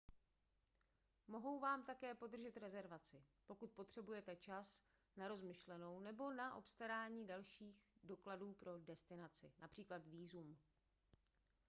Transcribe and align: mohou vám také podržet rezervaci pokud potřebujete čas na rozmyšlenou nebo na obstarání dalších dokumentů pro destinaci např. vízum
mohou 1.27 1.59
vám 1.59 1.83
také 1.85 2.15
podržet 2.15 2.57
rezervaci 2.57 3.23
pokud 3.45 3.71
potřebujete 3.71 4.35
čas 4.35 4.83
na 5.17 5.27
rozmyšlenou 5.27 5.99
nebo 5.99 6.31
na 6.33 6.55
obstarání 6.55 7.27
dalších 7.27 7.83
dokumentů 8.03 8.53
pro 8.53 8.79
destinaci 8.79 9.53
např. 9.59 10.07
vízum 10.07 10.57